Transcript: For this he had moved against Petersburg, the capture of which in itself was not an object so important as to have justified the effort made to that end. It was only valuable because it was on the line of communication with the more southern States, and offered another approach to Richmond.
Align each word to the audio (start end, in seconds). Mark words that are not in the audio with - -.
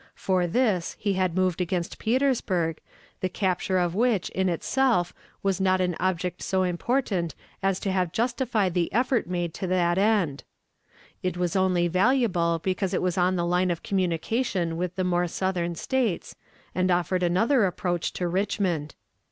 For 0.15 0.47
this 0.47 0.95
he 0.97 1.13
had 1.13 1.35
moved 1.35 1.61
against 1.61 1.99
Petersburg, 1.99 2.79
the 3.19 3.29
capture 3.29 3.77
of 3.77 3.93
which 3.93 4.31
in 4.31 4.49
itself 4.49 5.13
was 5.43 5.61
not 5.61 5.79
an 5.79 5.95
object 5.99 6.41
so 6.41 6.63
important 6.63 7.35
as 7.61 7.79
to 7.81 7.91
have 7.91 8.11
justified 8.11 8.73
the 8.73 8.91
effort 8.91 9.27
made 9.29 9.53
to 9.53 9.67
that 9.67 9.99
end. 9.99 10.43
It 11.21 11.37
was 11.37 11.55
only 11.55 11.87
valuable 11.87 12.59
because 12.63 12.95
it 12.95 13.01
was 13.03 13.15
on 13.15 13.35
the 13.35 13.45
line 13.45 13.69
of 13.69 13.83
communication 13.83 14.75
with 14.75 14.95
the 14.95 15.03
more 15.03 15.27
southern 15.27 15.75
States, 15.75 16.35
and 16.73 16.89
offered 16.89 17.21
another 17.21 17.65
approach 17.67 18.11
to 18.13 18.27
Richmond. 18.27 18.95